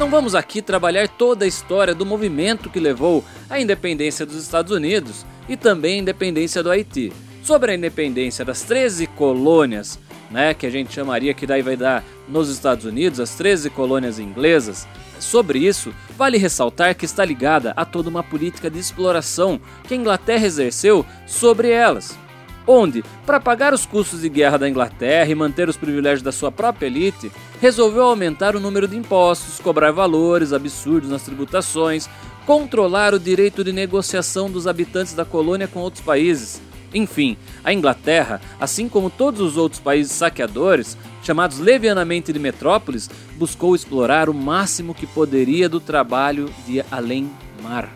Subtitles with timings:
[0.00, 4.72] Não vamos aqui trabalhar toda a história do movimento que levou à independência dos Estados
[4.72, 7.12] Unidos e também à independência do Haiti.
[7.42, 9.98] Sobre a independência das 13 colônias,
[10.30, 14.18] né, que a gente chamaria que daí vai dar nos Estados Unidos, as 13 colônias
[14.18, 14.88] inglesas,
[15.18, 19.96] sobre isso, vale ressaltar que está ligada a toda uma política de exploração que a
[19.98, 22.16] Inglaterra exerceu sobre elas
[22.66, 26.52] onde, para pagar os custos de guerra da Inglaterra e manter os privilégios da sua
[26.52, 27.30] própria elite,
[27.60, 32.08] resolveu aumentar o número de impostos, cobrar valores absurdos nas tributações,
[32.46, 36.60] controlar o direito de negociação dos habitantes da colônia com outros países.
[36.92, 43.76] Enfim, a Inglaterra, assim como todos os outros países saqueadores, chamados levianamente de metrópoles, buscou
[43.76, 47.88] explorar o máximo que poderia do trabalho de além-mar.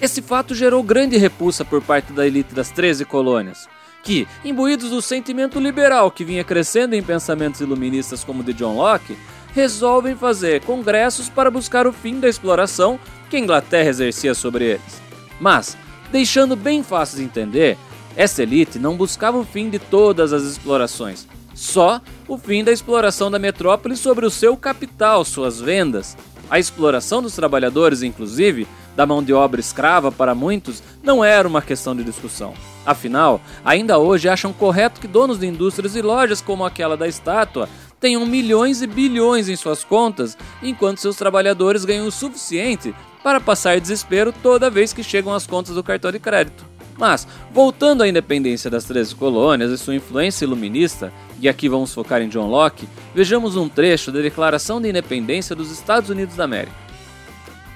[0.00, 3.68] Esse fato gerou grande repulsa por parte da elite das 13 colônias
[4.08, 8.74] que, imbuídos do sentimento liberal que vinha crescendo em pensamentos iluministas como o de John
[8.74, 9.18] Locke,
[9.54, 15.02] resolvem fazer congressos para buscar o fim da exploração que a Inglaterra exercia sobre eles.
[15.38, 15.76] Mas,
[16.10, 17.76] deixando bem fácil de entender,
[18.16, 23.30] essa elite não buscava o fim de todas as explorações, só o fim da exploração
[23.30, 26.16] da metrópole sobre o seu capital, suas vendas.
[26.48, 28.66] A exploração dos trabalhadores, inclusive,
[28.98, 32.52] da mão de obra escrava para muitos, não era uma questão de discussão.
[32.84, 37.68] Afinal, ainda hoje acham correto que donos de indústrias e lojas como aquela da estátua
[38.00, 43.80] tenham milhões e bilhões em suas contas, enquanto seus trabalhadores ganham o suficiente para passar
[43.80, 46.66] desespero toda vez que chegam as contas do cartão de crédito.
[46.96, 52.20] Mas, voltando à independência das 13 colônias e sua influência iluminista, e aqui vamos focar
[52.20, 56.87] em John Locke, vejamos um trecho da Declaração de Independência dos Estados Unidos da América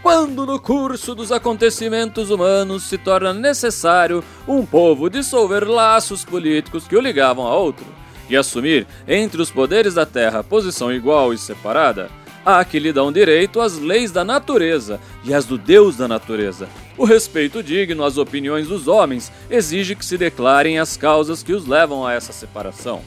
[0.02, 6.96] quando no curso dos acontecimentos humanos se torna necessário um povo dissolver laços políticos que
[6.96, 7.86] o ligavam a outro
[8.28, 12.10] e assumir entre os poderes da terra posição igual e separada,
[12.44, 16.68] há que lhe dão direito às leis da natureza e às do Deus da natureza.
[16.98, 21.66] O respeito digno às opiniões dos homens exige que se declarem as causas que os
[21.66, 23.02] levam a essa separação.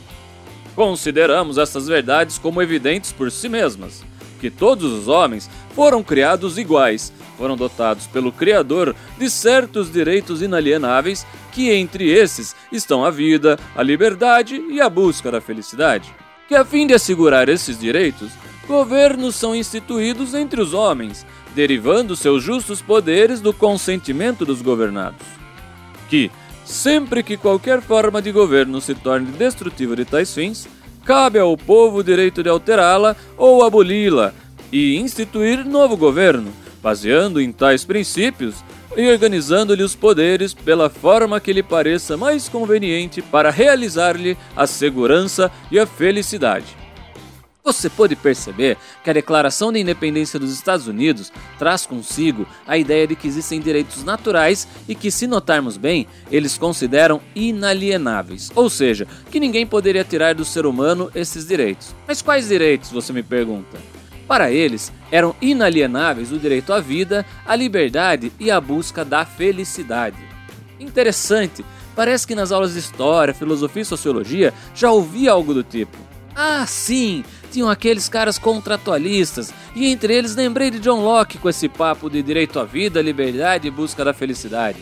[0.75, 4.03] Consideramos essas verdades como evidentes por si mesmas
[4.39, 11.25] que todos os homens foram criados iguais, foram dotados pelo Criador de certos direitos inalienáveis,
[11.51, 16.13] que entre esses estão a vida, a liberdade e a busca da felicidade.
[16.47, 18.31] Que a fim de assegurar esses direitos,
[18.67, 21.25] governos são instituídos entre os homens,
[21.55, 25.25] derivando seus justos poderes do consentimento dos governados.
[26.09, 26.29] Que,
[26.63, 30.67] sempre que qualquer forma de governo se torne destrutiva de tais fins,
[31.05, 34.33] cabe ao povo o direito de alterá-la ou aboli-la
[34.71, 36.51] e instituir novo governo,
[36.81, 38.55] baseando em tais princípios
[38.97, 45.51] e organizando-lhe os poderes pela forma que lhe pareça mais conveniente para realizar-lhe a segurança
[45.71, 46.84] e a felicidade.
[47.65, 53.07] Você pode perceber que a Declaração de Independência dos Estados Unidos traz consigo a ideia
[53.07, 59.07] de que existem direitos naturais e que, se notarmos bem, eles consideram inalienáveis, ou seja,
[59.31, 61.95] que ninguém poderia tirar do ser humano esses direitos.
[62.07, 63.79] Mas quais direitos, você me pergunta?
[64.27, 70.17] Para eles, eram inalienáveis o direito à vida, à liberdade e à busca da felicidade.
[70.79, 71.65] Interessante,
[71.95, 76.05] parece que nas aulas de história, filosofia e sociologia já ouvi algo do tipo.
[76.37, 77.23] Ah, sim,
[77.55, 82.21] tinham aqueles caras contratualistas, e entre eles lembrei de John Locke com esse papo de
[82.21, 84.79] direito à vida, liberdade e busca da felicidade.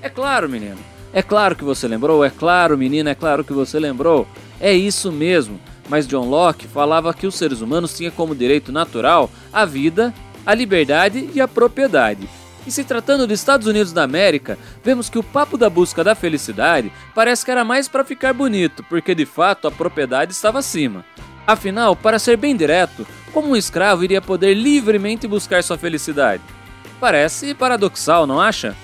[0.00, 0.78] É claro, menino.
[1.12, 4.24] É claro que você lembrou, é claro, menina, é claro que você lembrou.
[4.60, 5.60] É isso mesmo.
[5.88, 10.14] Mas John Locke falava que os seres humanos tinham como direito natural a vida,
[10.46, 12.28] a liberdade e a propriedade.
[12.64, 16.14] E se tratando dos Estados Unidos da América, vemos que o papo da busca da
[16.14, 21.04] felicidade parece que era mais para ficar bonito, porque de fato a propriedade estava acima.
[21.46, 26.42] Afinal, para ser bem direto, como um escravo iria poder livremente buscar sua felicidade?
[27.00, 28.76] Parece paradoxal, não acha?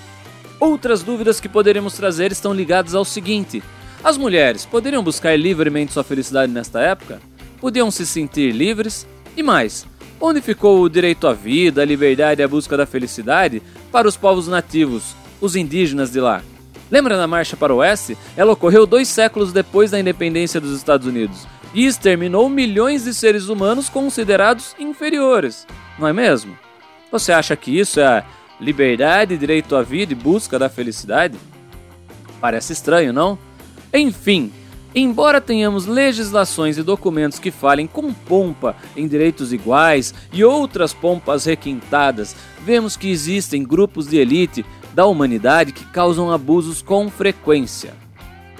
[0.58, 3.62] Outras dúvidas que poderíamos trazer estão ligadas ao seguinte:
[4.02, 7.20] as mulheres poderiam buscar livremente sua felicidade nesta época?
[7.60, 9.06] Podiam se sentir livres?
[9.36, 9.86] E mais,
[10.20, 13.62] onde ficou o direito à vida, à liberdade e à busca da felicidade
[13.92, 16.42] para os povos nativos, os indígenas de lá?
[16.90, 18.16] Lembra da Marcha para o Oeste?
[18.36, 23.48] Ela ocorreu dois séculos depois da independência dos Estados Unidos e exterminou milhões de seres
[23.48, 25.66] humanos considerados inferiores,
[25.98, 26.56] não é mesmo?
[27.10, 28.24] Você acha que isso é
[28.60, 31.36] liberdade, direito à vida e busca da felicidade?
[32.40, 33.38] Parece estranho, não?
[33.92, 34.52] Enfim,
[34.94, 41.44] embora tenhamos legislações e documentos que falem com pompa em direitos iguais e outras pompas
[41.44, 44.64] requintadas, vemos que existem grupos de elite
[44.96, 47.92] da humanidade que causam abusos com frequência.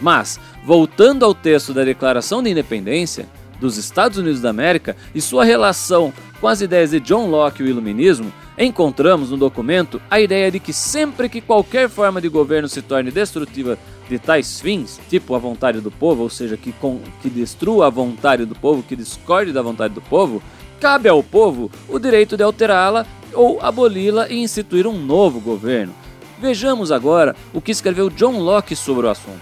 [0.02, 3.26] Mas, voltando ao texto da Declaração de Independência,
[3.58, 7.66] dos Estados Unidos da América e sua relação com as ideias de John Locke e
[7.66, 12.68] o Iluminismo, encontramos no documento a ideia de que sempre que qualquer forma de governo
[12.68, 17.00] se torne destrutiva de tais fins, tipo a vontade do povo, ou seja, que, com,
[17.22, 20.42] que destrua a vontade do povo, que discorde da vontade do povo,
[20.78, 25.94] cabe ao povo o direito de alterá-la ou aboli-la e instituir um novo governo.
[26.38, 29.40] Vejamos agora o que escreveu John Locke sobre o assunto.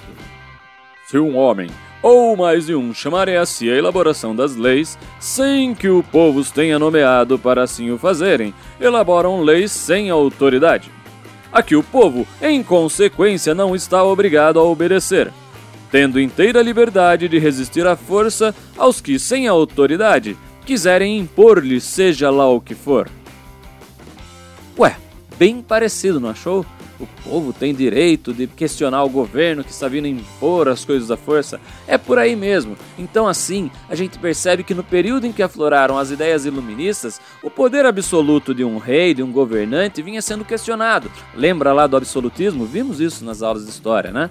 [1.07, 1.69] Se um homem
[2.05, 6.39] ou mais de um chamarem a si a elaboração das leis, sem que o povo
[6.39, 10.91] os tenha nomeado para assim o fazerem, elaboram leis sem autoridade.
[11.51, 15.33] Aqui o povo, em consequência, não está obrigado a obedecer,
[15.91, 20.37] tendo inteira liberdade de resistir à força aos que, sem autoridade,
[20.67, 23.09] quiserem impor-lhe seja lá o que for.
[24.79, 24.95] Ué,
[25.39, 26.67] bem parecido, não achou?
[27.01, 31.17] O povo tem direito de questionar o governo que está vindo impor as coisas da
[31.17, 31.61] força.
[31.87, 32.77] É por aí mesmo.
[32.99, 37.51] Então, assim, a gente percebe que no período em que afloraram as ideias iluministas, o
[37.51, 41.11] poder absoluto de um rei, de um governante, vinha sendo questionado.
[41.35, 42.65] Lembra lá do absolutismo?
[42.65, 44.31] Vimos isso nas aulas de história, né?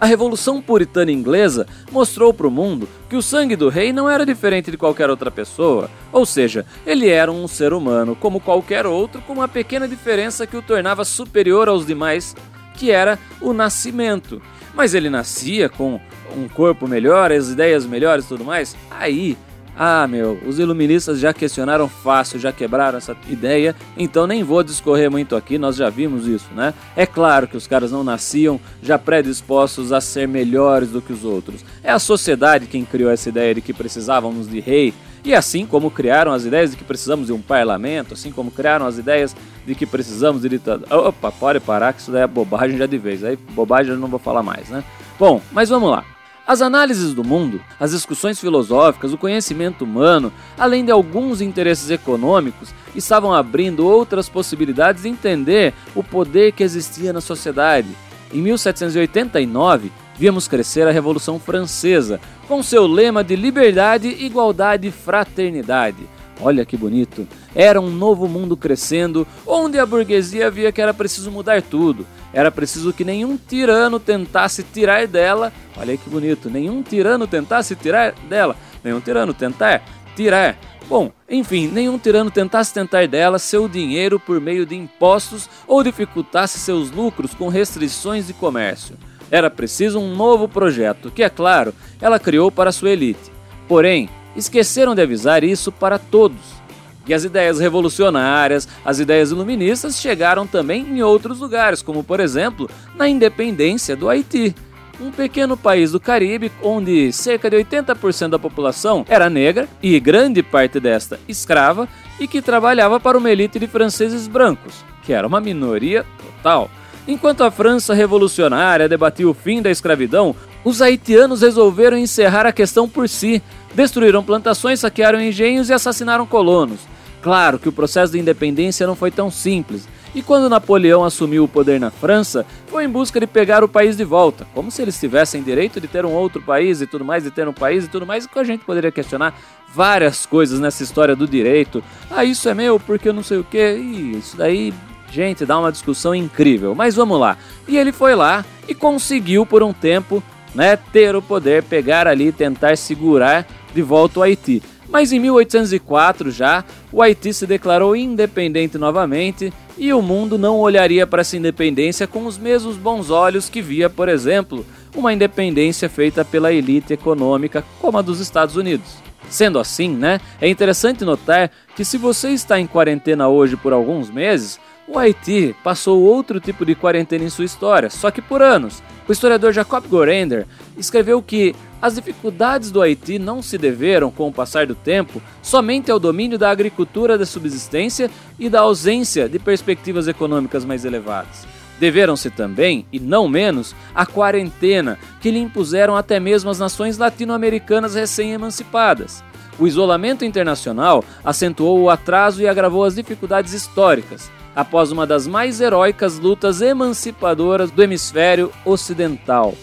[0.00, 4.26] A Revolução Puritana Inglesa mostrou para o mundo que o sangue do rei não era
[4.26, 9.22] diferente de qualquer outra pessoa, ou seja, ele era um ser humano como qualquer outro,
[9.22, 12.34] com uma pequena diferença que o tornava superior aos demais,
[12.74, 14.42] que era o nascimento.
[14.74, 16.00] Mas ele nascia com
[16.36, 18.76] um corpo melhor, as ideias melhores e tudo mais.
[18.90, 19.38] Aí
[19.76, 25.10] ah, meu, os iluministas já questionaram fácil, já quebraram essa ideia, então nem vou discorrer
[25.10, 26.72] muito aqui, nós já vimos isso, né?
[26.94, 31.24] É claro que os caras não nasciam já predispostos a ser melhores do que os
[31.24, 31.64] outros.
[31.82, 34.94] É a sociedade quem criou essa ideia de que precisávamos de rei,
[35.24, 38.86] e assim como criaram as ideias de que precisamos de um parlamento, assim como criaram
[38.86, 39.34] as ideias
[39.66, 40.86] de que precisamos de ditador.
[40.92, 43.24] Opa, pode parar que isso daí é bobagem já de vez.
[43.24, 44.84] Aí bobagem eu não vou falar mais, né?
[45.18, 46.13] Bom, mas vamos lá.
[46.46, 52.74] As análises do mundo, as discussões filosóficas, o conhecimento humano, além de alguns interesses econômicos,
[52.94, 57.88] estavam abrindo outras possibilidades de entender o poder que existia na sociedade.
[58.30, 66.06] Em 1789, víamos crescer a Revolução Francesa, com seu lema de liberdade, igualdade e fraternidade.
[66.40, 67.26] Olha que bonito!
[67.54, 72.06] Era um novo mundo crescendo, onde a burguesia via que era preciso mudar tudo.
[72.32, 75.52] Era preciso que nenhum tirano tentasse tirar dela.
[75.76, 76.50] Olha que bonito!
[76.50, 78.56] Nenhum tirano tentasse tirar dela.
[78.82, 79.82] Nenhum tirano tentar
[80.16, 80.58] tirar.
[80.88, 86.58] Bom, enfim, nenhum tirano tentasse tentar dela seu dinheiro por meio de impostos ou dificultasse
[86.58, 88.96] seus lucros com restrições de comércio.
[89.30, 93.32] Era preciso um novo projeto, que, é claro, ela criou para sua elite.
[93.66, 96.64] Porém, esqueceram de avisar isso para todos.
[97.06, 102.68] E as ideias revolucionárias, as ideias iluministas chegaram também em outros lugares, como por exemplo
[102.94, 104.54] na independência do Haiti,
[105.00, 110.42] um pequeno país do Caribe onde cerca de 80% da população era negra e grande
[110.42, 111.88] parte desta escrava
[112.18, 116.70] e que trabalhava para uma elite de franceses brancos, que era uma minoria total.
[117.06, 122.88] Enquanto a França revolucionária debatia o fim da escravidão, os haitianos resolveram encerrar a questão
[122.88, 123.42] por si,
[123.74, 126.80] destruíram plantações, saquearam engenhos e assassinaram colonos.
[127.22, 131.48] Claro que o processo de independência não foi tão simples, e quando Napoleão assumiu o
[131.48, 134.98] poder na França, foi em busca de pegar o país de volta, como se eles
[134.98, 137.88] tivessem direito de ter um outro país e tudo mais, de ter um país e
[137.88, 139.34] tudo mais, que a gente poderia questionar
[139.74, 141.82] várias coisas nessa história do direito.
[142.08, 143.74] Ah, isso é meu porque eu não sei o que,
[144.16, 144.72] isso daí,
[145.10, 146.76] gente, dá uma discussão incrível.
[146.76, 147.36] Mas vamos lá.
[147.66, 150.22] E ele foi lá e conseguiu por um tempo
[150.54, 154.62] né, ter o poder, pegar ali, tentar segurar de volta o Haiti.
[154.88, 161.06] Mas em 1804 já, o Haiti se declarou independente novamente e o mundo não olharia
[161.06, 166.24] para essa independência com os mesmos bons olhos que via, por exemplo, uma independência feita
[166.24, 169.02] pela elite econômica como a dos Estados Unidos.
[169.28, 174.10] Sendo assim, né, é interessante notar que se você está em quarentena hoje por alguns
[174.10, 178.82] meses, o Haiti passou outro tipo de quarentena em sua história, só que por anos.
[179.08, 184.32] O historiador Jacob Gorender escreveu que as dificuldades do Haiti não se deveram, com o
[184.32, 190.08] passar do tempo, somente ao domínio da agricultura de subsistência e da ausência de perspectivas
[190.08, 191.46] econômicas mais elevadas.
[191.78, 197.94] Deveram-se também, e não menos, à quarentena que lhe impuseram até mesmo as nações latino-americanas
[197.94, 199.22] recém-emancipadas.
[199.58, 205.60] O isolamento internacional acentuou o atraso e agravou as dificuldades históricas, após uma das mais
[205.60, 209.54] heróicas lutas emancipadoras do hemisfério ocidental.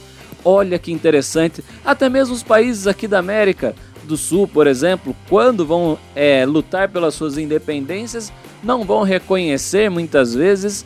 [0.44, 5.66] Olha que interessante, até mesmo os países aqui da América do Sul, por exemplo, quando
[5.66, 8.34] vão é, lutar pelas suas independências,
[8.64, 10.86] não vão reconhecer muitas vezes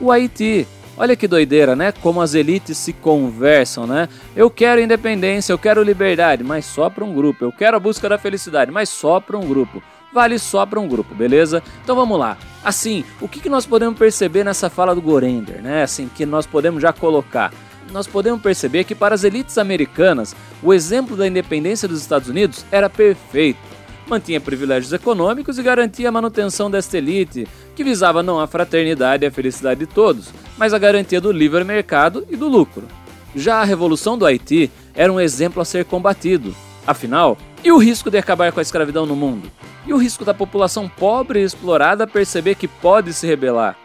[0.00, 0.66] o Haiti.
[0.96, 1.92] Olha que doideira, né?
[1.92, 4.08] Como as elites se conversam, né?
[4.36, 7.44] Eu quero independência, eu quero liberdade, mas só para um grupo.
[7.44, 9.82] Eu quero a busca da felicidade, mas só para um grupo.
[10.12, 11.60] Vale só para um grupo, beleza?
[11.82, 12.38] Então vamos lá.
[12.62, 15.82] Assim, o que, que nós podemos perceber nessa fala do Gorender, né?
[15.82, 17.52] Assim, que nós podemos já colocar.
[17.90, 22.64] Nós podemos perceber que para as elites americanas, o exemplo da independência dos Estados Unidos
[22.70, 23.58] era perfeito
[24.06, 29.26] mantinha privilégios econômicos e garantia a manutenção desta elite, que visava não a fraternidade e
[29.26, 32.86] a felicidade de todos, mas a garantia do livre mercado e do lucro.
[33.34, 36.54] Já a Revolução do Haiti era um exemplo a ser combatido.
[36.86, 39.50] Afinal, e o risco de acabar com a escravidão no mundo?
[39.86, 43.76] E o risco da população pobre e explorada perceber que pode se rebelar?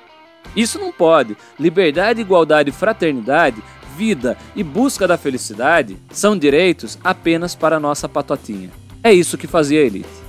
[0.55, 1.37] Isso não pode.
[1.59, 3.61] Liberdade, igualdade, fraternidade,
[3.95, 8.69] vida e busca da felicidade são direitos apenas para a nossa patotinha.
[9.03, 10.28] É isso que fazia a elite.